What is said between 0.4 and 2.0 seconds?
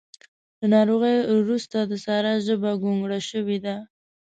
له ناروغۍ روسته د